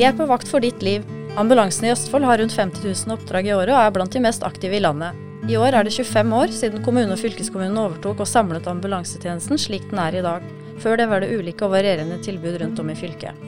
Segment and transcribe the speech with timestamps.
[0.00, 1.02] Vi er på vakt for ditt liv.
[1.36, 4.46] Ambulansen i Østfold har rundt 50 000 oppdrag i året og er blant de mest
[4.48, 5.18] aktive i landet.
[5.44, 9.84] I år er det 25 år siden kommune og fylkeskommunen overtok og samlet ambulansetjenesten slik
[9.90, 10.48] den er i dag.
[10.80, 13.44] Før det var det ulike og varierende tilbud rundt om i fylket.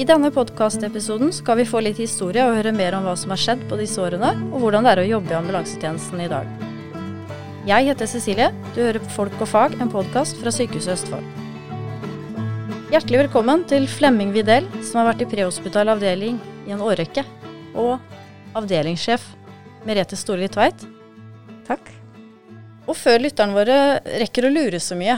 [0.00, 3.44] I denne podkastepisoden skal vi få litt historie og høre mer om hva som har
[3.44, 6.68] skjedd på disse årene, og hvordan det er å jobbe i ambulansetjenesten i dag.
[7.68, 8.52] Jeg heter Cecilie.
[8.72, 11.43] Du hører på Folk og fag, en podkast fra Sykehuset Østfold.
[12.92, 16.36] Hjertelig velkommen til Flemming Videl, som har vært i prehospital avdeling
[16.68, 17.22] i en årrekke,
[17.80, 17.96] og
[18.60, 19.24] avdelingssjef
[19.88, 20.84] Merete Storli Tveit.
[21.64, 21.88] Takk.
[22.84, 23.78] Og før lytterne våre
[24.20, 25.16] rekker å lure så mye,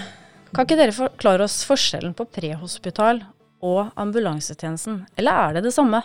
[0.55, 3.25] kan ikke dere forklare oss forskjellen på prehospital
[3.67, 6.05] og ambulansetjenesten, eller er det det samme?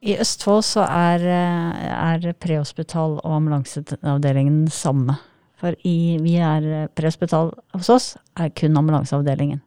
[0.00, 5.20] I Østfold så er, er prehospital og ambulanseavdelingen samme.
[5.60, 9.65] For i, vi er eh, prehospital hos oss er kun ambulanseavdelingen.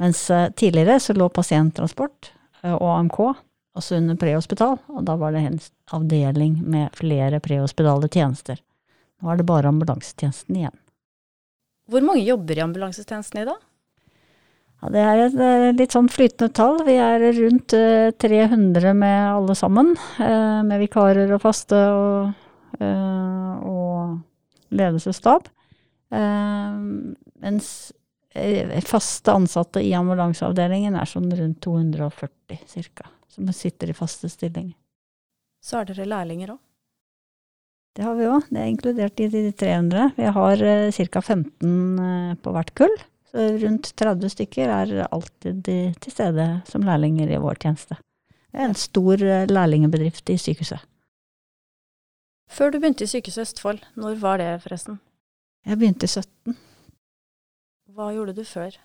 [0.00, 3.18] Mens eh, tidligere så lå pasienttransport og AMK
[3.78, 5.58] også under prehospital, og da var det en
[5.96, 8.58] avdeling med flere prehospitale tjenester.
[9.20, 10.76] Nå er det bare ambulansetjenesten igjen.
[11.90, 13.60] Hvor mange jobber i ambulansetjenesten i dag?
[14.80, 16.78] Ja, det er et litt sånn flytende tall.
[16.86, 17.74] Vi er rundt
[18.22, 19.92] 300 med alle sammen.
[20.18, 22.30] Med vikarer og faste og,
[22.80, 25.50] og ledelsesstab.
[27.44, 27.68] Mens
[28.86, 33.08] faste ansatte i ambulanseavdelingen er sånn rundt 240 ca.
[33.30, 34.76] Som sitter i faste stillinger.
[35.62, 36.60] Så har dere lærlinger òg?
[37.96, 38.46] Det har vi òg.
[38.48, 40.12] Det er inkludert i de 300.
[40.16, 40.64] Vi har
[40.94, 41.20] ca.
[41.20, 42.96] 15 på hvert kull.
[43.30, 47.98] Så rundt 30 stykker er alltid til stede som lærlinger i vår tjeneste.
[48.50, 50.82] Det er en stor lærlingbedrift i sykehuset.
[52.50, 54.98] Før du begynte i Sykehuset Østfold, når var det forresten?
[55.66, 56.56] Jeg begynte i 17.
[57.90, 58.76] Hva gjorde du før?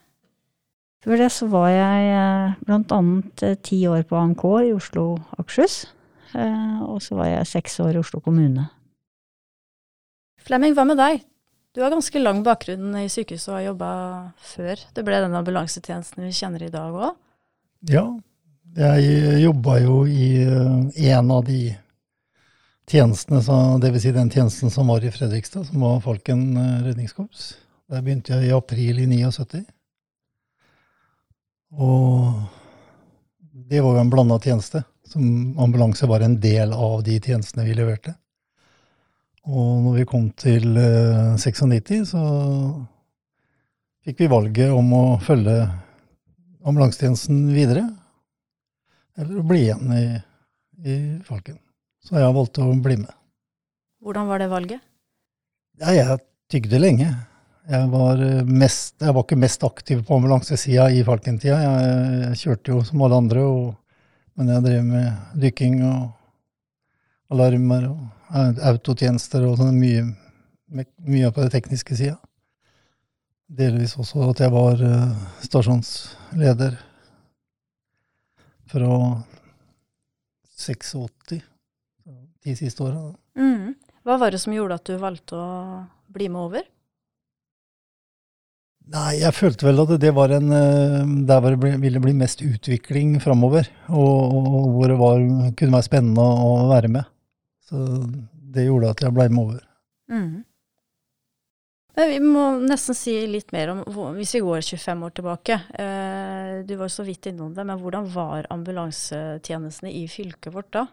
[1.05, 5.75] Før det så var jeg blant annet ti år på AMK i Oslo og Akershus.
[6.33, 8.65] Og så var jeg seks år i Oslo kommune.
[10.45, 11.21] Flemming, hva med deg?
[11.75, 13.89] Du har ganske lang bakgrunn i sykehuset og har jobba
[14.53, 17.17] før det ble den ambulansetjenesten vi kjenner i dag òg?
[17.91, 18.05] Ja,
[18.79, 20.45] jeg jobba jo i
[21.11, 21.59] en av de
[22.89, 23.41] tjenestene,
[23.83, 24.01] dvs.
[24.01, 26.55] Si den tjenesten som var i Fredrikstad, som var Falken
[26.87, 27.53] redningskorps.
[27.91, 29.61] Der begynte jeg i april i 79.
[31.75, 32.33] Og
[33.69, 34.81] det var jo en blanda tjeneste.
[35.05, 38.15] Som ambulanse var en del av de tjenestene vi leverte.
[39.45, 40.65] Og når vi kom til
[41.37, 42.21] 96, så
[44.05, 45.59] fikk vi valget om å følge
[46.65, 47.83] ambulansetjenesten videre,
[49.19, 50.05] eller å bli igjen i,
[50.81, 50.95] i
[51.27, 51.59] Falken.
[52.01, 53.13] Så jeg valgte å bli med.
[54.01, 54.81] Hvordan var det valget?
[55.81, 56.19] Ja, jeg
[56.49, 57.13] tygde lenge.
[57.65, 61.55] Jeg var, mest, jeg var ikke mest aktiv på ambulansesida i Falken-tida.
[61.63, 63.71] Jeg, jeg, kjørte jo som alle andre, og,
[64.37, 70.03] men jeg drev med dykking og alarmer og autotjenester og sånn mye,
[71.09, 72.19] mye på det tekniske sida.
[73.45, 74.85] Delvis også at jeg var
[75.45, 76.77] stasjonsleder
[78.69, 78.93] fra
[80.55, 81.41] 86,
[82.45, 83.09] de siste åra.
[83.37, 83.73] Mm.
[84.05, 85.49] Hva var det som gjorde at du valgte å
[86.13, 86.65] bli med over?
[88.93, 90.51] Nei, jeg følte vel at det var en
[91.25, 93.67] Der hvor det ville bli mest utvikling framover.
[93.89, 95.21] Og, og, hvor det var,
[95.57, 97.07] kunne være spennende å være med.
[97.65, 97.79] Så
[98.55, 99.63] det gjorde at jeg blei med over.
[100.11, 100.43] Mm.
[101.95, 103.81] Men vi må nesten si litt mer om,
[104.17, 105.57] hvis vi går 25 år tilbake.
[105.79, 110.85] Eh, du var så vidt innom det, men hvordan var ambulansetjenestene i fylket vårt da?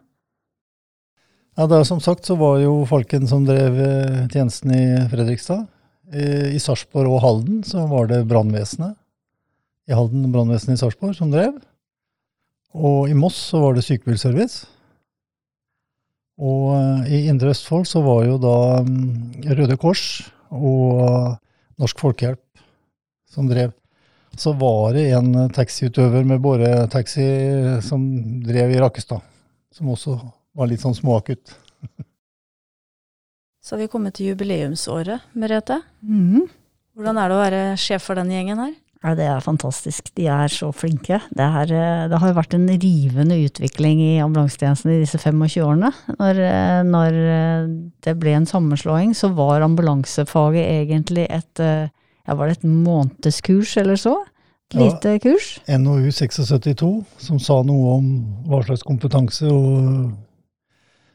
[1.58, 3.76] Ja, da, Som sagt så var jo Falken som drev
[4.32, 5.66] tjenesten i Fredrikstad.
[6.12, 8.98] I Sarpsborg og Halden så var det brannvesenet.
[9.88, 11.56] I Halden brannvesenet i Sarpsborg som drev.
[12.72, 14.66] Og i Moss så var det sykebilservice.
[16.42, 18.56] Og i Indre Østfold så var jo da
[19.52, 20.04] Røde Kors
[20.52, 21.36] og
[21.80, 22.42] Norsk Folkehjelp
[23.32, 23.72] som drev.
[24.36, 27.26] Så var det en taxiutøver med båretaxi
[27.84, 28.06] som
[28.46, 29.20] drev i Rakkestad,
[29.72, 30.16] som også
[30.56, 31.52] var litt sånn småakutt.
[33.62, 35.78] Så vi kommet til jubileumsåret, Merete.
[36.02, 36.48] Mm.
[36.98, 38.72] Hvordan er det å være sjef for den gjengen her?
[39.02, 40.10] Ja, det er fantastisk.
[40.18, 41.18] De er så flinke.
[41.34, 41.70] Det, er,
[42.10, 45.90] det har jo vært en rivende utvikling i ambulansetjenesten i disse 25 årene.
[46.18, 46.42] Når,
[46.86, 47.18] når,
[48.06, 53.98] det ble en sammenslåing, så var ambulansefaget egentlig et ja, var det et månedskurs eller
[53.98, 54.16] så?
[54.72, 55.48] Et lite ja, kurs?
[55.68, 56.86] NOU 76
[57.26, 58.12] som sa noe om
[58.46, 60.12] hva slags kompetanse og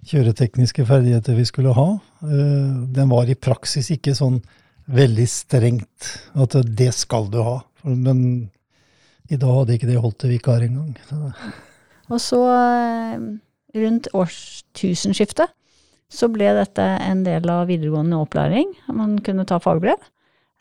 [0.08, 1.88] kjøretekniske ferdigheter vi skulle ha.
[2.22, 4.40] Den var i praksis ikke sånn
[4.88, 7.58] veldig strengt at det skal du ha.
[7.84, 8.50] Men
[9.28, 10.96] I dag hadde ikke det holdt til vikar engang.
[12.12, 13.24] Og så, eh,
[13.76, 15.52] rundt årstusenskiftet
[16.08, 18.70] så ble dette en del av videregående opplæring.
[18.96, 20.00] Man kunne ta fagbrev.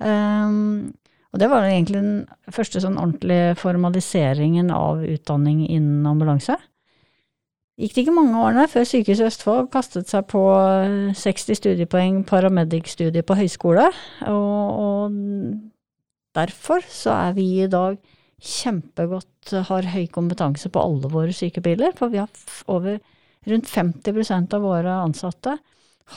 [0.03, 0.91] Um,
[1.31, 2.17] og det var egentlig den
[2.53, 6.57] første sånn ordentlige formaliseringen av utdanning innen ambulanse.
[7.77, 10.41] Gikk det ikke mange årene før Sykehuset Østfold kastet seg på
[11.13, 13.91] 60 studiepoeng paramedic-studie på høyskole,
[14.33, 15.19] og, og
[16.39, 17.99] derfor så er vi i dag
[18.41, 22.33] kjempegodt, har høy kompetanse på alle våre sykebiler, for vi har
[22.73, 22.97] over
[23.47, 25.59] rundt 50% av våre ansatte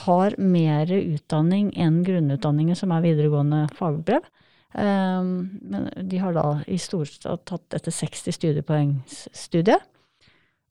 [0.06, 4.26] har mer utdanning enn grunnutdanningen som er videregående fagbrev.
[4.70, 9.80] Um, men de har da i storstad tatt etter 60 studiepoengsstudie.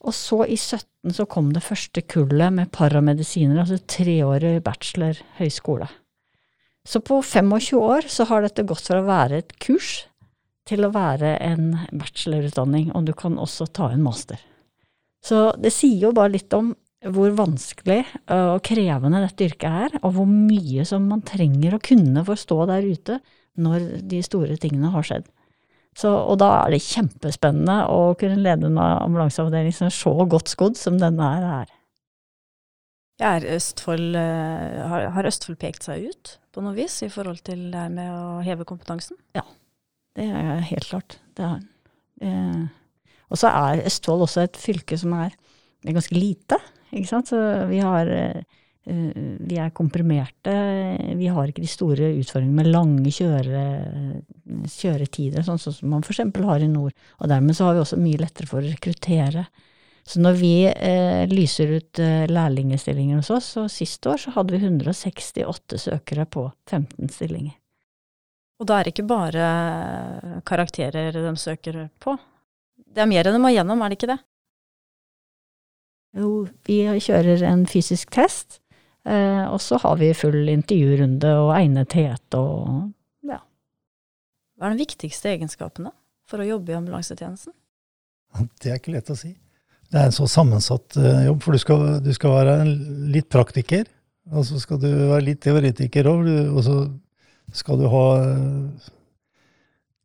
[0.07, 5.90] Og så i 17 så kom det første kullet med paramedisiner, altså treårig bachelor høyskole.
[6.88, 10.06] Så på 25 år så har dette gått fra å være et kurs
[10.69, 14.40] til å være en bachelorutdanning, og du kan også ta en master.
[15.19, 16.72] Så det sier jo bare litt om
[17.16, 18.02] hvor vanskelig
[18.34, 22.88] og krevende dette yrket er, og hvor mye som man trenger å kunne forstå der
[22.88, 23.19] ute
[23.60, 25.28] når de store tingene har skjedd.
[26.00, 30.51] Så, og da er det kjempespennende å kunne lede en ambulanseavdeling som er så godt
[30.51, 31.74] skodd som denne her er.
[33.19, 37.81] Er Østfold, har, har Østfold pekt seg ut på noe vis i forhold til det
[37.81, 39.19] her med å heve kompetansen?
[39.36, 39.44] Ja,
[40.16, 41.18] det er helt klart.
[41.36, 41.60] Det er,
[42.24, 42.63] eh,
[43.28, 45.36] og så er Østfold også et fylke som er,
[45.84, 46.62] er ganske lite.
[46.94, 47.34] Ikke sant?
[47.34, 48.40] Så vi har eh,
[48.89, 50.53] vi er komprimerte.
[51.19, 53.63] Vi har ikke de store utfordringene med lange kjøre,
[54.74, 56.24] kjøretider, sånn som man f.eks.
[56.45, 56.95] har i nord.
[57.19, 59.45] Og dermed så har vi også mye lettere for å rekruttere.
[60.09, 64.56] Så når vi eh, lyser ut eh, lærlingestillinger hos oss, så sist år så hadde
[64.56, 67.53] vi 168 søkere på 15 stillinger.
[68.59, 72.18] Og da er det ikke bare karakterer de søker på.
[72.89, 74.18] Det er mer enn de må gjennom, er det ikke det?
[76.18, 76.31] Jo,
[76.65, 78.69] vi kjører en fysisk test, eh,
[79.07, 82.92] og så har vi full intervjurunde og egnethet og
[83.25, 83.40] ja.
[84.60, 85.94] Hva er de viktigste egenskapene
[86.30, 87.56] for å jobbe i ambulansetjenesten?
[88.62, 89.31] Det er ikke lett å si.
[89.90, 92.57] Det er en så sammensatt uh, jobb, for du skal, du skal være
[93.16, 93.88] litt praktiker,
[94.30, 96.75] og så skal du være litt teoretiker òg, og så
[97.57, 98.06] skal du ha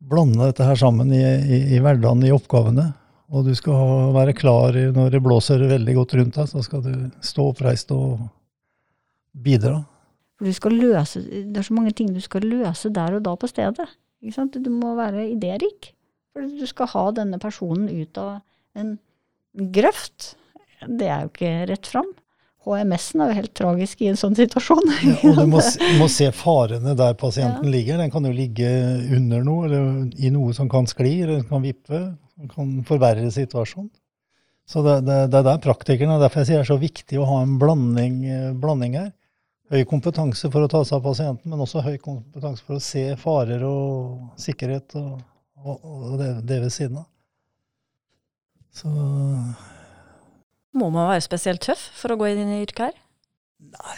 [0.05, 2.89] blande dette her sammen i, i, i hverdagen, i oppgavene.
[3.33, 6.83] Og du skal ha, være klar når det blåser veldig godt rundt deg, så skal
[6.85, 6.91] du
[7.25, 8.25] stå oppreist og
[9.35, 9.81] bidra.
[10.35, 13.35] For du skal løse, Det er så mange ting du skal løse der og da
[13.35, 13.87] på stedet.
[14.21, 15.93] Du må være idérik.
[16.33, 18.41] For du skal ha denne personen ut av
[18.75, 18.97] en
[19.55, 20.35] grøft.
[20.83, 22.11] Det er jo ikke rett fram.
[22.65, 24.87] HMS-en er jo helt tragisk i en sånn situasjon.
[25.05, 25.61] Ja, og du må,
[26.01, 27.73] må, se farene der pasienten ja.
[27.77, 28.01] ligger.
[28.01, 28.69] Den kan jo ligge
[29.15, 32.01] under noe, eller i noe som kan skli, eller kan vippe.
[32.51, 33.93] Kan forverre situasjonen.
[34.67, 37.27] Så det, det, det er der praktikerne, derfor jeg sier det er så viktig å
[37.29, 38.17] ha en blanding,
[38.59, 39.11] blanding, her.
[39.73, 43.07] Høy kompetanse for å ta seg av pasienten, men også høy kompetanse for å se
[43.17, 45.23] farer og sikkerhet og,
[45.63, 47.07] og, og det, det ved siden av.
[48.75, 48.91] Så
[50.75, 52.99] må man være spesielt tøff for å gå inn i yrket her?
[53.71, 53.97] Nei.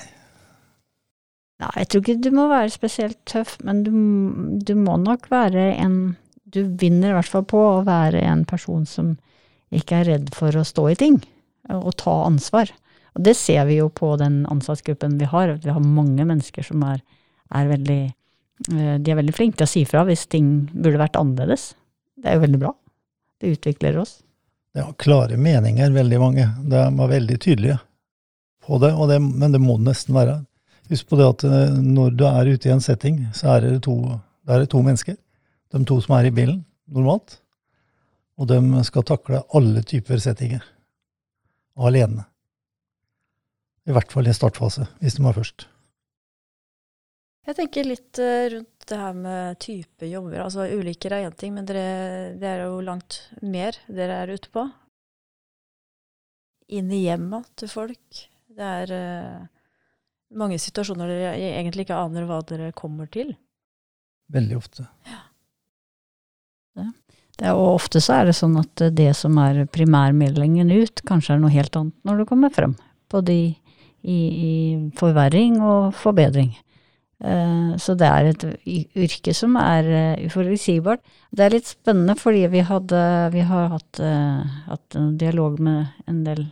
[1.57, 3.91] Nei, jeg tror ikke du må være spesielt tøff, men du,
[4.61, 6.15] du, må nok være en
[6.47, 9.15] Du vinner i hvert fall på å være en person som
[9.73, 11.17] ikke er redd for å stå i ting,
[11.67, 12.69] og ta ansvar.
[13.17, 16.83] Og det ser vi jo på den ansattgruppen vi har, vi har mange mennesker som
[16.85, 17.01] er,
[17.49, 21.19] er veldig eh, De er veldig flinke til å si fra hvis ting burde vært
[21.19, 21.71] annerledes.
[22.17, 22.73] Det er jo veldig bra.
[23.41, 24.19] Det utvikler oss
[24.77, 26.49] ja, klare meninger, veldig mange.
[26.61, 27.79] De var veldig tydelige
[28.65, 30.37] på det, det, men det må det nesten være.
[30.91, 33.81] Husk på det at eh, når du er ute i en setting, så er det
[33.87, 33.97] to,
[34.47, 35.17] er det to mennesker.
[35.73, 36.61] De to som er i bilen,
[36.93, 37.39] normalt.
[38.37, 40.61] Og de skal takle alle typer settinger.
[41.77, 42.27] Alene.
[43.87, 45.67] I hvert fall i startfase, hvis de var først.
[47.47, 50.41] Jeg tenker litt eh, rundt det her med type jobber.
[50.43, 54.51] Altså Ulykker er én ting, men dere, det er jo langt mer dere er ute
[54.51, 54.65] på.
[56.75, 58.23] Inn i hjemmet til folk.
[58.57, 59.45] Det er uh,
[60.35, 63.31] mange situasjoner dere egentlig ikke aner hva dere kommer til.
[64.33, 64.87] Veldig ofte.
[65.07, 65.21] Ja.
[66.75, 66.89] Det.
[67.37, 71.35] Det er, og ofte så er det sånn at det som er primærmeldingen ut, kanskje
[71.35, 72.73] er noe helt annet når du kommer frem.
[73.07, 73.55] på i,
[74.07, 74.53] i, i
[74.97, 76.55] forverring og forbedring.
[77.17, 78.43] Eh, så det er et
[78.93, 81.01] yrke som er eh, uforutsigbart.
[81.33, 83.01] Det er litt spennende fordi vi, hadde,
[83.33, 86.45] vi har hatt, eh, hatt, en dialog med en del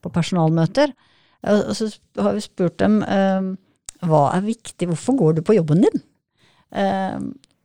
[0.00, 0.94] på personalmøter.
[1.46, 6.00] Og så har vi spurt dem hva er viktig, hvorfor går du på jobben din?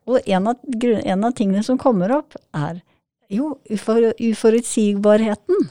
[0.05, 2.83] Og en av, en av tingene som kommer opp, er
[3.31, 5.65] Jo, ufor, uforutsigbarheten.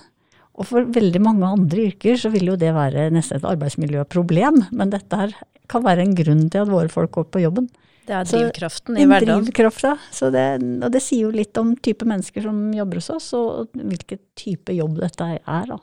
[0.59, 4.65] Og for veldig mange andre yrker så vil jo det være nesten et arbeidsmiljøproblem.
[4.77, 5.37] Men dette her
[5.71, 7.69] kan være en grunn til at våre folk går på jobben.
[8.09, 9.45] Det er Så drivkraften i hverdagen.
[9.47, 9.95] Drivkrafta.
[10.11, 10.47] Så det,
[10.83, 14.75] og det sier jo litt om type mennesker som jobber hos oss, og hvilken type
[14.75, 15.71] jobb dette er.
[15.71, 15.79] Da.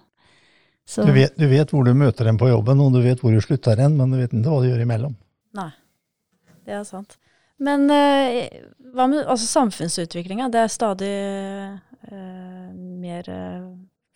[0.87, 3.31] Så, Du vet, du vet hvor du møter dem på jobben, og du vet hvor
[3.31, 5.15] du slutter hen, men du vet ikke hva du gjør imellom.
[5.57, 5.71] Nei,
[6.67, 7.17] det er sant.
[7.63, 8.47] Men eh,
[8.93, 10.51] hva med altså, samfunnsutviklinga?
[10.53, 11.13] Det er stadig
[12.11, 12.17] eh,
[13.01, 13.63] mer eh,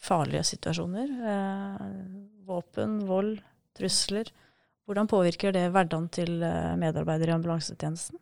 [0.02, 1.12] farlige situasjoner.
[1.32, 1.88] Eh,
[2.48, 3.40] våpen, vold,
[3.78, 4.30] trusler.
[4.90, 8.18] Hvordan påvirker det hverdagen til eh, medarbeidere i ambulansetjenesten?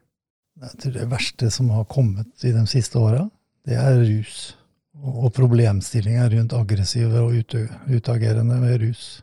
[0.60, 3.24] Jeg tror det verste som har kommet i de siste åra,
[3.68, 4.56] det er rus.
[5.00, 7.38] Og problemstillinga rundt aggressive og
[7.88, 9.22] utagerende med rus.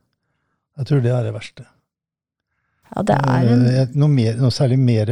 [0.78, 1.66] Jeg tror det er det verste.
[2.94, 5.06] ja, det er en, Eh, noe, mer, noe særlig mer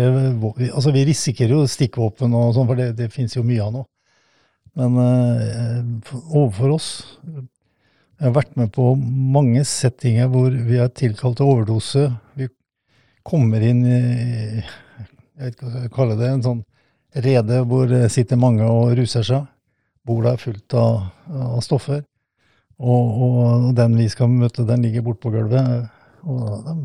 [0.56, 3.72] vi- Altså, vi risikerer jo stikkvåpen og sånn, for det, det finnes jo mye av
[3.72, 3.84] nå.
[4.74, 6.88] Men uh, overfor oss
[7.22, 12.08] Jeg har vært med på mange settinger hvor vi har tilkalt til overdose.
[12.38, 12.48] Vi
[13.26, 16.30] kommer inn i Jeg vet ikke hva jeg skal det.
[16.30, 16.64] En sånn
[17.26, 19.46] rede hvor det sitter mange og ruser seg.
[20.04, 20.98] Bordet er fullt av,
[21.30, 22.02] av stoffer.
[22.78, 25.88] Og, og, den vi skal møte, den ligger borte på gulvet.
[26.26, 26.76] Og de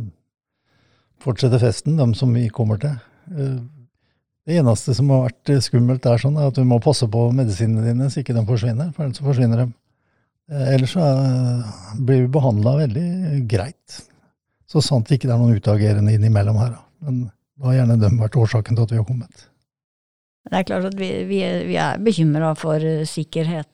[1.24, 2.96] fortsetter festen, de som vi kommer til.
[4.50, 7.84] Det eneste som har vært eh, skummelt, er sånn at du må passe på medisinene
[7.86, 9.68] dine så ikke de forsvinner, for ellers så forsvinner de.
[10.50, 13.08] Eh, Ellers så eh, blir vi behandla veldig
[13.52, 14.00] greit.
[14.70, 16.74] Så sant det ikke er noen utagerende innimellom her.
[17.06, 17.22] Men
[17.60, 19.46] da har gjerne de vært årsaken til at vi har kommet.
[20.50, 23.72] det er klart at vi, vi, er- vi er bekymra for sikkerhet.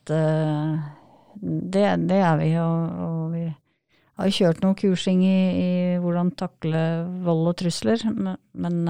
[1.72, 2.50] Det, det er vi.
[2.60, 3.44] Og, og vi
[4.20, 5.70] har kjørt noe kursing i, i
[6.03, 6.82] hvordan takle
[7.27, 8.03] vold og trusler.
[8.15, 8.82] Men, men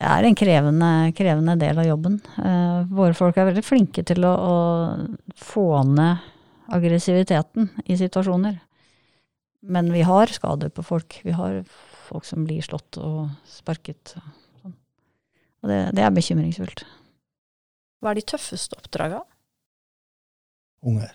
[0.00, 2.16] det er en krevende, krevende del av jobben.
[2.40, 6.24] Uh, Våre folk er veldig flinke til å, å få ned
[6.72, 8.56] aggressiviteten i situasjoner.
[9.60, 11.18] Men vi har skader på folk.
[11.26, 11.60] Vi har
[12.08, 14.16] folk som blir slått og sparket.
[14.16, 14.76] og sånn.
[15.68, 16.86] Det, det er bekymringsfullt.
[18.00, 19.20] Hva er de tøffeste oppdraga?
[20.88, 21.12] Unger.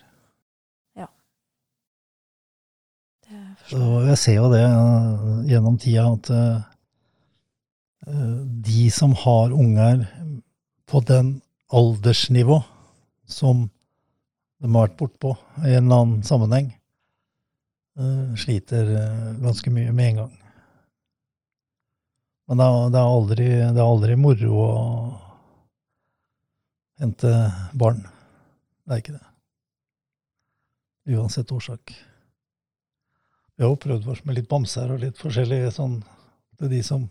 [3.25, 4.08] Det Så jeg.
[4.10, 6.65] jeg ser jo det eh, gjennom tida at eh,
[8.06, 10.04] de som har unger
[10.86, 11.42] på den
[11.74, 12.60] aldersnivå
[13.26, 13.70] som
[14.62, 15.34] de har vært bortpå
[15.66, 16.72] i en eller annen sammenheng,
[18.00, 20.34] eh, sliter eh, ganske mye med en gang.
[22.48, 24.74] Men det er, aldri, det er aldri moro å
[27.02, 27.32] hente
[27.74, 28.04] barn.
[28.86, 29.24] Det er ikke det.
[31.16, 31.96] Uansett årsak.
[33.56, 36.00] Vi har jo prøvd oss med litt bamser og litt forskjellig sånn
[36.60, 37.08] til de som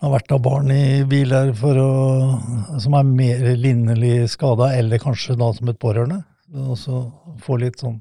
[0.00, 1.92] har vært av barn i biler for å,
[2.82, 6.20] som er mer linnelig skada, eller kanskje da som et pårørende.
[6.54, 7.02] Og så
[7.44, 7.98] få litt sånn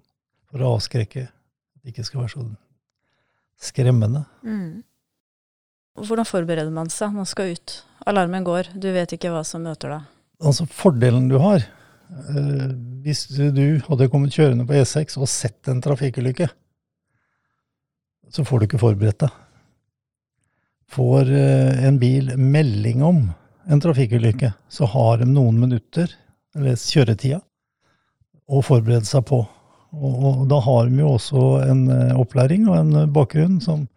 [0.47, 1.25] for å avskrekke.
[1.27, 2.45] At det ikke skal være så
[3.69, 4.23] skremmende.
[4.45, 4.83] Mm.
[5.97, 7.15] Hvordan forbereder man seg?
[7.15, 7.79] Man skal ut.
[8.07, 8.71] Alarmen går.
[8.77, 10.13] Du vet ikke hva som møter deg.
[10.37, 12.67] Altså fordelen du har, eh,
[13.01, 16.47] hvis du hadde kommet kjørende på E6 og sett en trafikkulykke,
[18.29, 19.43] så får du ikke forberedt deg.
[20.91, 23.27] Får eh, en bil melding om
[23.67, 26.11] en trafikkulykke, så har de noen minutter,
[26.55, 27.41] eller kjøretida,
[28.47, 29.41] å forberede seg på.
[29.97, 33.87] Og, og da har de jo også en eh, opplæring og en bakgrunn som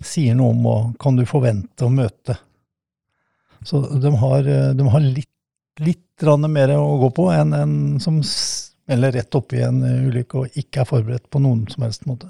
[0.00, 2.36] sier noe om hva kan du forvente å møte.
[3.66, 5.28] Så de har, eh, de har litt,
[5.80, 6.06] litt
[6.48, 10.82] mer å gå på enn en som smeller rett oppi en eh, ulykke og ikke
[10.82, 12.28] er forberedt på noen som helst måte.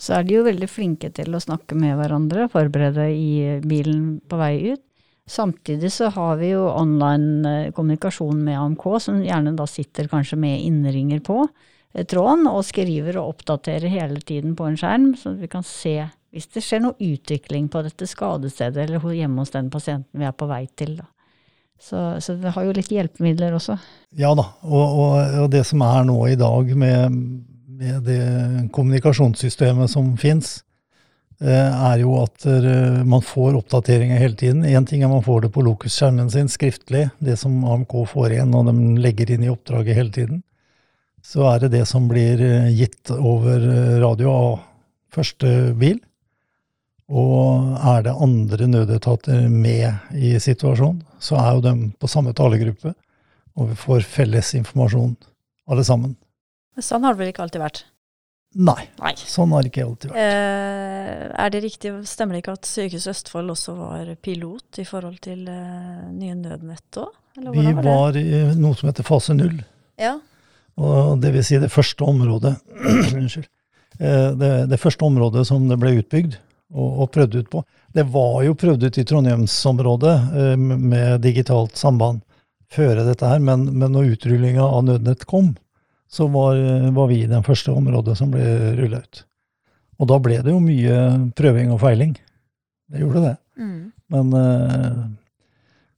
[0.00, 4.38] Så er de jo veldig flinke til å snakke med hverandre, forberede i bilen på
[4.40, 4.84] vei ut.
[5.30, 10.40] Samtidig så har vi jo online eh, kommunikasjon med AMK, som gjerne da sitter kanskje
[10.40, 15.36] med innringer på eh, tråden, og skriver og oppdaterer hele tiden på en skjerm, så
[15.38, 19.70] vi kan se hvis det skjer noe utvikling på dette skadestedet eller hjemme hos den
[19.70, 20.96] pasienten vi er på vei til.
[20.98, 21.06] Da.
[21.80, 23.78] Så, så vi har jo litt hjelpemidler også.
[24.18, 25.14] Ja da, og, og,
[25.44, 27.22] og det som er nå i dag med,
[27.80, 30.60] med det kommunikasjonssystemet som fins,
[31.40, 34.66] er jo at eh, man får oppdateringer hele tiden.
[34.68, 38.52] Én ting er man får det på Lokus-skjermen sin skriftlig, det som AMK får igjen
[38.54, 40.42] og de legger inn i oppdraget hele tiden.
[41.24, 44.50] Så er det det som blir eh, gitt over eh, radio av
[45.16, 45.98] første bil.
[47.10, 52.92] Og er det andre nødetater med i situasjonen, så er jo de på samme talegruppe.
[53.56, 55.16] Og vi får felles informasjon,
[55.72, 56.14] alle sammen.
[56.78, 57.82] Sånn har det vel ikke alltid vært?
[58.58, 59.12] Nei, Nei.
[59.14, 60.22] sånn har det ikke alltid vært.
[60.22, 65.20] Eh, er det riktig, stemmer det ikke at Sykehuset Østfold også var pilot i forhold
[65.22, 67.12] til eh, nye nødnett òg?
[67.38, 68.24] Vi var i
[68.58, 69.60] noe som heter fase null.
[70.00, 70.16] Ja.
[70.80, 72.56] Og det vil si det første området
[73.20, 73.46] Unnskyld.
[74.00, 76.34] Eh, det, det første området som det ble utbygd
[76.74, 77.62] og, og prøvd ut på.
[77.94, 82.22] Det var jo prøvd ut i Trondheimsområdet eh, med digitalt samband
[82.70, 85.54] før dette her, men, men når utrullinga av Nødnett kom,
[86.10, 86.58] så var,
[86.90, 88.42] var vi i det første området som ble
[88.80, 89.22] rulla ut.
[90.00, 90.96] Og da ble det jo mye
[91.36, 92.14] prøving og feiling.
[92.90, 93.34] Det gjorde det.
[93.60, 93.80] Mm.
[94.10, 95.02] Men eh,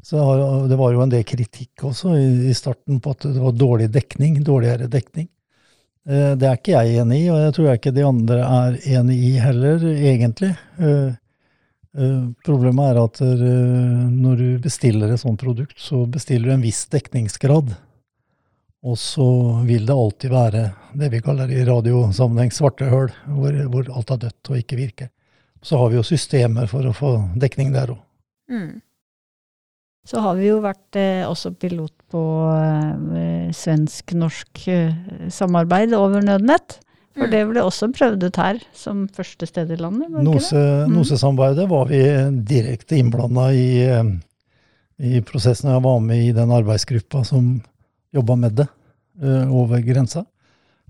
[0.02, 3.54] så har, det var jo en del kritikk også i, starten på at det var
[3.57, 5.31] dårlig dekning, dårligere dekning.
[6.09, 9.19] Eh, Det er ikke jeg enig i, og jeg tror ikke de andre er enig
[9.31, 10.54] i heller, egentlig.
[10.83, 11.11] Eh,
[12.40, 17.75] Problemet er at når du bestiller et sånt produkt, så bestiller du en viss dekningsgrad.
[18.83, 19.25] Og så
[19.67, 20.62] vil det alltid være
[20.99, 25.11] det vi kaller i radiosammenheng svarte høl, hvor, hvor alt er dødt og ikke virker.
[25.62, 28.01] Så har vi jo systemer for å få dekning der òg.
[28.51, 28.81] Mm.
[30.05, 32.23] Så har vi jo vært eh, også pilot på
[32.59, 36.81] eh, svensk-norsk eh, samarbeid over nødnett.
[37.12, 37.31] For Mm.
[37.31, 40.09] det ble også prøvd ut her, som første sted i landet.
[40.11, 40.95] NOSE-samarbeidet ikke?
[40.97, 41.71] Nose- Mm.
[41.71, 42.03] Var vi
[42.49, 44.09] direkte innblanda i, eh,
[44.99, 45.71] i prosessen.
[45.71, 47.61] Jeg var med i den arbeidsgruppa som
[48.12, 48.69] jobba med det
[49.23, 50.25] eh, over grensa.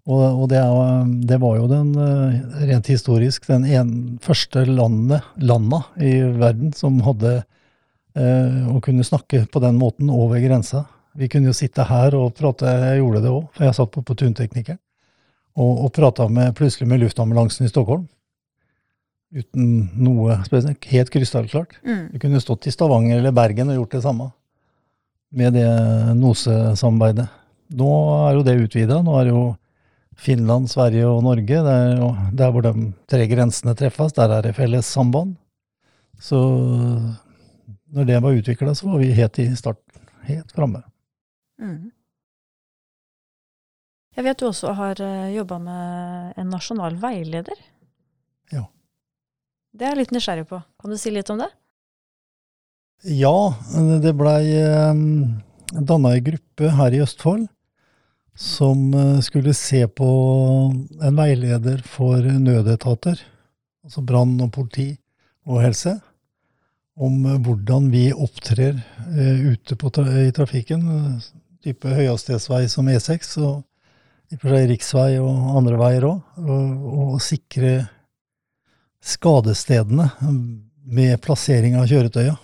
[0.02, 5.22] Og, og det, er, det var jo den, eh, rent historisk, den en, første landet,
[5.38, 10.88] landa i verden som hadde eh, å kunne snakke på den måten over grensa.
[11.14, 14.02] Vi kunne jo sitte her og prate, jeg gjorde det òg, for jeg satt på,
[14.08, 14.80] på Tunteknikeren,
[15.60, 18.08] og, og prata med, plutselig med luftambulansen i Stockholm.
[19.32, 20.84] Uten noe spesielt.
[20.90, 21.78] Helt krystallklart.
[21.86, 22.04] Mm.
[22.12, 24.32] Vi kunne stått i Stavanger eller Bergen og gjort det samme
[25.32, 25.68] med det
[26.18, 27.28] NOSE-samarbeidet.
[27.72, 27.90] Nå
[28.28, 29.00] er jo det utvida.
[29.04, 29.44] Nå er det jo
[30.20, 31.62] Finland, Sverige og Norge.
[31.98, 35.34] Jo der hvor de tre grensene treffes, der er det felles samband.
[36.20, 36.38] Så
[37.92, 40.06] når det var utvikla, så var vi helt i starten.
[40.28, 40.84] Helt framme.
[41.60, 41.90] Mm.
[44.12, 45.00] Jeg vet du også har
[45.32, 47.58] jobba med en nasjonal veileder.
[48.52, 48.66] Ja.
[49.72, 50.60] Det er jeg litt nysgjerrig på.
[50.80, 51.48] Kan du si litt om det?
[53.02, 53.54] Ja,
[54.02, 54.94] det blei eh,
[55.74, 57.48] danna ei gruppe her i Østfold
[58.38, 60.10] som eh, skulle se på
[61.02, 63.18] en veileder for nødetater,
[63.82, 64.92] altså brann og politi
[65.50, 65.96] og helse,
[66.94, 70.86] om hvordan vi opptrer eh, ute tra i trafikken,
[71.58, 73.64] type høyhastighetsvei som E6, og
[74.30, 77.74] i og for seg riksvei og andre veier òg, og, og sikre
[79.02, 80.06] skadestedene
[80.86, 82.38] med plassering av kjøretøya.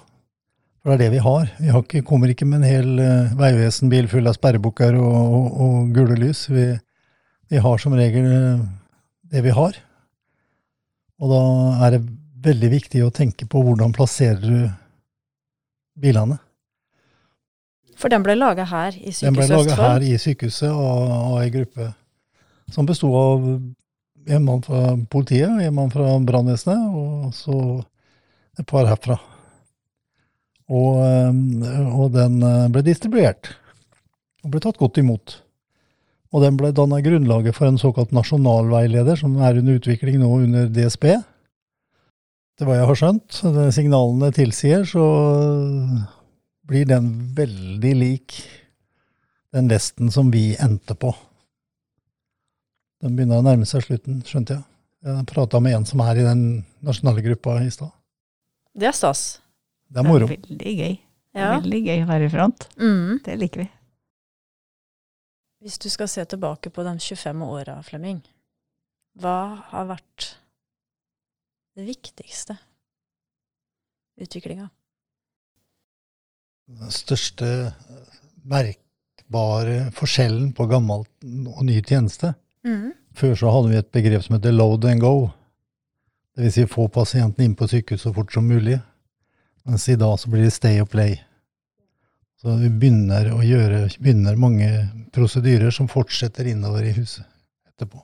[0.79, 1.49] For det er det vi har.
[1.59, 5.61] Vi har ikke, kommer ikke med en hel uh, veivesenbil full av sperrebukker og, og,
[5.65, 6.45] og gule lys.
[6.53, 6.67] Vi,
[7.51, 8.67] vi har som regel eh,
[9.33, 9.79] det vi har.
[11.19, 11.41] Og da
[11.87, 12.03] er det
[12.45, 14.69] veldig viktig å tenke på hvordan plasserer du
[15.99, 16.39] bilene.
[17.99, 19.25] For den ble laga her i sykehuset?
[19.27, 21.91] Den ble laga her i sykehuset av, av ei gruppe
[22.71, 23.49] som besto av
[24.29, 27.59] en mann fra politiet, en mann fra brannvesenet, og så
[28.61, 29.17] et par herfra.
[30.69, 33.53] Og, eh, og den eh, ble distribuert,
[34.45, 35.39] og ble tatt godt imot.
[36.29, 40.69] Og den ble danna grunnlaget for en såkalt nasjonalveileder, som er under utvikling nå under
[40.69, 41.09] DSB.
[42.59, 45.05] Det hva jeg har skjønt, det signalene tilsier, så
[46.69, 48.37] blir den veldig lik
[49.57, 51.15] den lesten som vi endte på.
[53.01, 54.67] Den begynner å nærme seg slutten, skjønte jeg.
[55.07, 56.41] Jeg prata med en som er i den
[56.85, 57.93] nasjonale gruppa i stad.
[58.75, 59.39] Det er stas.
[59.89, 60.29] Det er moro.
[60.31, 60.97] Veldig gøy.
[61.37, 61.53] Ja.
[61.59, 62.67] Veldig gøy å være i front.
[62.81, 63.21] Mm.
[63.25, 63.69] Det liker vi.
[65.65, 68.21] Hvis du skal se tilbake på de 25 åra, Flemming,
[69.19, 69.39] hva
[69.73, 70.35] har vært
[71.79, 72.59] det viktigste
[74.23, 74.69] utviklinga?
[76.69, 77.49] Den største
[78.49, 81.07] merkbare forskjellen på gammel
[81.55, 82.35] og ny tjeneste.
[82.67, 82.93] Mm.
[83.19, 85.31] Før så hadde vi et begrep som heter load and go.
[86.37, 88.79] Det vil si få pasienten inn på sykehus så fort som mulig.
[89.69, 91.19] Mens i dag så blir det stay og play.
[92.41, 94.69] Så vi begynner å gjøre begynner mange
[95.13, 97.27] prosedyrer som fortsetter innover i huset
[97.69, 98.01] etterpå.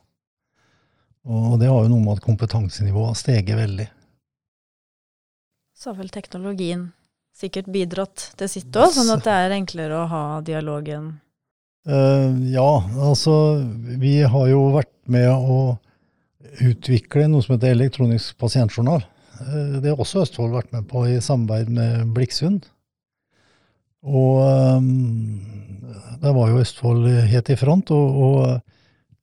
[1.25, 3.87] Og det har jo noe med at kompetansenivået har steget veldig.
[5.73, 6.91] Så har vel teknologien
[7.35, 11.15] sikkert bidratt til sitt òg, sånn at det er enklere å ha dialogen.
[11.89, 12.69] Uh, ja,
[13.09, 13.35] altså
[14.01, 15.79] vi har jo vært med å
[16.65, 19.03] utvikle noe som heter elektronisk pasientjournal.
[19.41, 22.69] Eh, det har også Østfold vært med på i samarbeid med Bliksund.
[24.05, 24.45] Og
[24.77, 25.41] um,
[26.21, 27.91] der var jo Østfold helt i front.
[27.91, 28.75] Og, og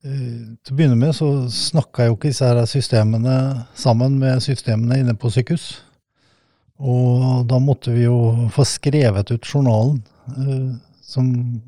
[0.01, 3.35] Eh, til å begynne med så snakka jo ikke disse her systemene
[3.77, 5.75] sammen med systemene inne på sykehus.
[6.81, 10.01] Og da måtte vi jo få skrevet ut journalen.
[10.37, 10.71] eh,
[11.01, 11.61] som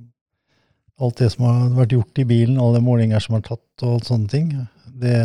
[1.00, 4.06] alt det som har vært gjort i bilen, alle målinger som er tatt og alt
[4.06, 4.68] sånne ting.
[4.88, 5.20] Det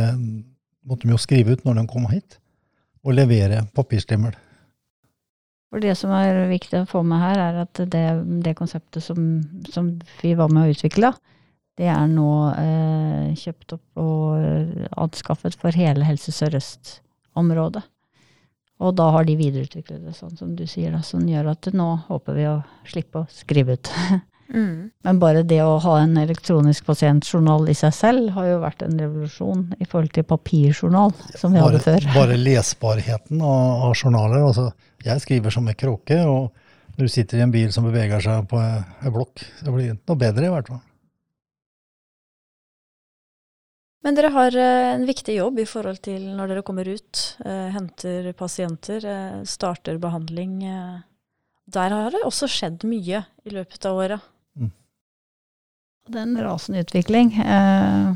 [0.84, 2.38] måtte vi jo skrive ut når de kom hit.
[3.06, 4.36] Og levere papirstemmel.
[5.68, 8.04] For det som er viktig å få med her, er at det,
[8.44, 9.18] det konseptet som,
[9.68, 11.12] som vi var med å utvikle,
[11.78, 17.84] det er nå eh, kjøpt opp og eh, anskaffet for hele Helse Sør-Øst-området.
[18.78, 21.88] Og da har de videreutviklet det sånn som du sier, da, som gjør at nå
[22.08, 22.56] håper vi å
[22.88, 23.92] slippe å skrive ut.
[24.48, 24.90] Mm.
[25.04, 28.96] Men bare det å ha en elektronisk pasientjournal i seg selv har jo vært en
[28.96, 32.08] revolusjon i forhold til papirjournal, som vi Bare, hadde før.
[32.14, 34.40] bare lesbarheten av, av journaler.
[34.48, 34.70] Altså,
[35.04, 38.48] jeg skriver som en kråke, og når du sitter i en bil som beveger seg
[38.50, 40.80] på en blokk, så blir det noe bedre i hvert fall.
[44.06, 47.68] Men dere har eh, en viktig jobb i forhold til når dere kommer ut, eh,
[47.74, 50.62] henter pasienter, eh, starter behandling.
[50.64, 50.98] Eh.
[51.68, 54.28] Der har det også skjedd mye i løpet av året.
[56.08, 57.34] Det er en rasende utvikling.
[57.42, 58.14] Eh,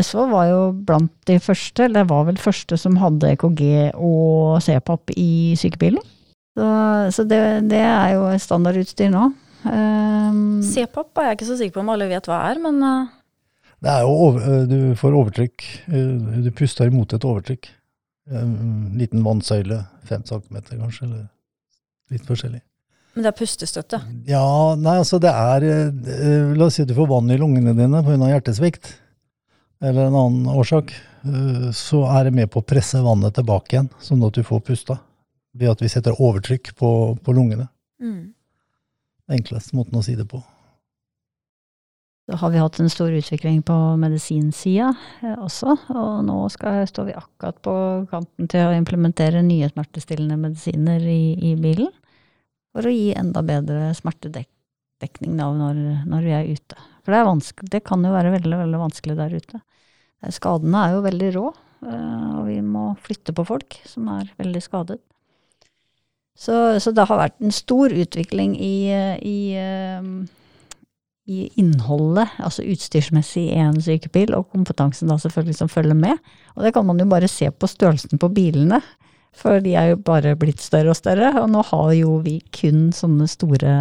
[0.00, 3.62] Østfold var jo blant de første, eller var vel første som hadde EKG
[3.98, 6.02] og CPAP i sykebilen.
[6.58, 6.66] Så,
[7.14, 7.40] så det,
[7.70, 9.30] det er jo standardutstyr nå.
[9.64, 13.10] Um, CPAP er jeg ikke så sikker på om alle vet hva er, men eh,
[13.82, 15.66] Det er jo over, eh, du får overtrykk.
[15.90, 17.68] eh, Du puster imot et overtrykk.
[18.30, 18.54] En
[18.96, 21.26] liten vannsøyle, fem centimeter kanskje, eller
[22.14, 22.62] litt forskjellig.
[23.14, 24.00] Men det er pustestøtte.
[24.28, 24.42] Ja,
[24.78, 28.02] nei, altså det er eh, La oss si at du får vann i lungene dine
[28.06, 28.28] pga.
[28.30, 28.92] hjertesvikt,
[29.82, 30.92] eller en annen årsak.
[31.24, 34.60] eh, Så er det med på å presse vannet tilbake igjen, sånn at du får
[34.66, 35.00] pusta.
[35.56, 37.66] Ved at vi setter overtrykk på, på lungene.
[38.00, 38.32] Mm.
[39.30, 40.42] Enkleste måten å si det på.
[42.30, 44.92] Da har vi hatt en stor utvikling på medisinsida
[45.24, 47.74] eh, også, og nå skal, står vi akkurat på
[48.12, 51.90] kanten til å implementere nye smertestillende medisiner i, i bilen,
[52.74, 56.78] for å gi enda bedre smertedekning da når, når vi er ute.
[57.04, 59.62] For det, det kan jo være veldig, veldig vanskelig der ute.
[60.22, 61.46] Eh, Skadene er jo veldig rå,
[61.86, 65.00] eh, og vi må flytte på folk som er veldig skadet.
[66.40, 68.74] Så, så det har vært en stor utvikling i,
[69.28, 70.12] i eh,
[71.30, 76.18] i innholdet, altså utstyrsmessig i en sykebil, og kompetansen da selvfølgelig som følger med.
[76.56, 78.80] Og det kan man jo bare se på størrelsen på bilene,
[79.36, 81.32] for de er jo bare blitt større og større.
[81.42, 83.74] Og nå har jo vi kun sånne store,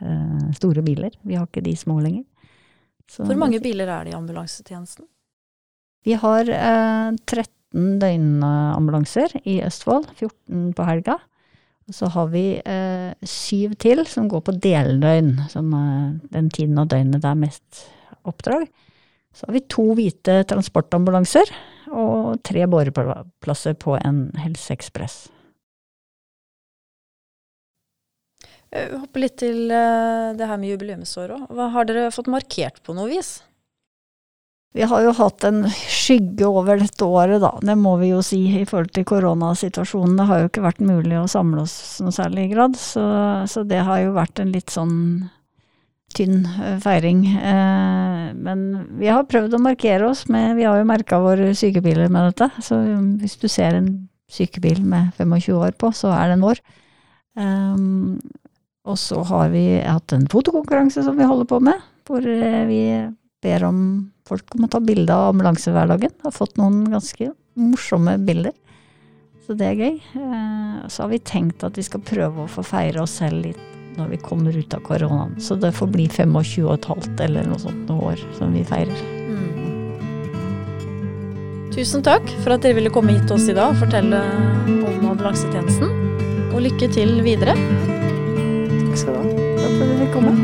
[0.00, 1.14] eh, store biler.
[1.24, 2.24] Vi har ikke de små lenger.
[3.10, 5.06] Så Hvor mange biler er det i ambulansetjenesten?
[6.04, 11.18] Vi har eh, 13 døgnambulanser i Østfold, 14 på helga.
[11.88, 16.78] Og så har vi eh, syv til som går på deldøgn, som er den tiden
[16.80, 17.84] av døgnet det er mest
[18.24, 18.68] oppdrag.
[19.34, 21.50] Så har vi to hvite transportambulanser
[21.94, 25.24] og tre båreplasser på en Helse Ekspress.
[28.74, 31.58] hopper Hoppe litt til eh, det her med jubileumsår òg.
[31.74, 33.36] Har dere fått markert på noe vis?
[34.74, 37.52] Vi har jo hatt en skygge over dette året, da.
[37.62, 40.16] Det må vi jo si i forhold til koronasituasjonen.
[40.18, 43.04] Det har jo ikke vært mulig å samle oss noe særlig grad, så,
[43.46, 44.96] så det har jo vært en litt sånn
[46.16, 47.24] tynn eh, feiring.
[47.36, 48.64] Eh, men
[49.00, 52.50] vi har prøvd å markere oss med Vi har jo merka våre sykebiler med dette.
[52.64, 52.78] Så
[53.20, 53.92] hvis du ser en
[54.30, 56.60] sykebil med 25 år på, så er den vår.
[57.34, 58.18] Um,
[58.84, 62.82] og så har vi hatt en fotokonkurranse som vi holder på med, hvor eh, vi
[63.44, 63.78] ber om
[64.28, 66.12] folk om å ta bilde av ambulansehverdagen.
[66.24, 68.52] Har fått noen ganske morsomme bilder.
[69.44, 69.96] Så det er gøy.
[70.20, 73.83] Eh, Så har vi tenkt at vi skal prøve å få feire oss selv litt
[73.98, 75.34] når vi kommer ut av koronaen.
[75.40, 78.64] Så det får bli 25 og et halvt eller noe sånt noe år som vi
[78.66, 79.04] feirer.
[81.74, 84.20] Tusen takk for at dere ville komme hit til oss i dag og fortelle
[84.70, 85.88] om ambulansetjenesten.
[86.54, 87.54] Og lykke til videre.
[87.58, 89.24] Takk skal du ha.
[89.58, 90.34] Takk for at du fikk komme.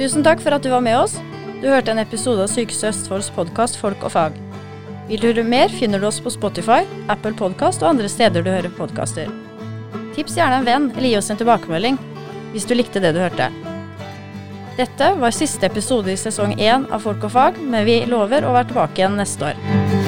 [0.00, 1.14] Tusen takk for at du var med oss.
[1.62, 4.45] Du hørte en episode av Sykehuset Østfolds podkast Folk og fag.
[5.06, 6.80] Vil du høre mer, finner du oss på Spotify,
[7.12, 9.30] Apple Podkast og andre steder du hører podkaster.
[10.16, 12.00] Tips gjerne en venn, eller gi oss en tilbakemelding
[12.50, 13.46] hvis du likte det du hørte.
[14.76, 18.56] Dette var siste episode i sesong én av Folk og fag, men vi lover å
[18.56, 20.05] være tilbake igjen neste år.